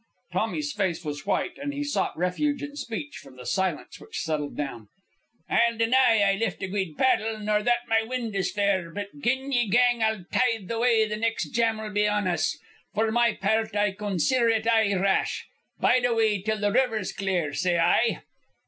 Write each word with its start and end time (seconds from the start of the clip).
Tommy's 0.33 0.73
face 0.73 1.05
was 1.05 1.27
white, 1.27 1.59
and 1.59 1.75
he 1.75 1.83
sought 1.83 2.17
refuge 2.17 2.63
in 2.63 2.75
speech 2.75 3.17
from 3.17 3.37
the 3.37 3.45
silence 3.45 3.99
which 3.99 4.19
settled 4.21 4.57
down. 4.57 4.87
"I'll 5.47 5.77
deny 5.77 6.21
I 6.25 6.37
lift 6.39 6.63
a 6.63 6.67
guid 6.67 6.97
paddle, 6.97 7.37
nor 7.37 7.61
that 7.61 7.87
my 7.87 8.01
wind 8.01 8.35
is 8.35 8.51
fair; 8.51 8.89
but 8.89 9.09
gin 9.21 9.51
ye 9.51 9.69
gang 9.69 10.01
a 10.01 10.25
tithe 10.33 10.69
the 10.69 10.79
way 10.79 11.07
the 11.07 11.17
next 11.17 11.51
jam'll 11.51 11.91
be 11.91 12.07
on 12.07 12.27
us. 12.27 12.57
For 12.95 13.11
my 13.11 13.33
pairt 13.35 13.75
I 13.75 13.91
conseeder 13.91 14.49
it 14.49 14.65
ay 14.67 14.95
rash. 14.95 15.45
Bide 15.79 16.05
a 16.05 16.15
wee 16.15 16.41
till 16.41 16.57
the 16.57 16.71
river's 16.71 17.11
clear, 17.13 17.53
say 17.53 17.77
I." 17.77 18.23